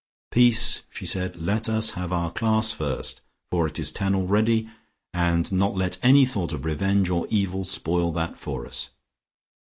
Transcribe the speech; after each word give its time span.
"Peace!" 0.31 0.81
she 0.89 1.05
said. 1.05 1.35
"Let 1.35 1.69
us 1.69 1.91
have 1.91 2.11
our 2.11 2.31
class 2.31 2.71
first, 2.71 3.21
for 3.51 3.67
it 3.67 3.77
is 3.77 3.91
ten 3.91 4.15
already, 4.15 4.67
and 5.13 5.51
not 5.51 5.75
let 5.75 5.99
any 6.01 6.25
thought 6.25 6.53
of 6.53 6.65
revenge 6.65 7.09
or 7.11 7.27
evil 7.29 7.63
spoil 7.63 8.11
that 8.13 8.35
for 8.39 8.65
us. 8.65 8.89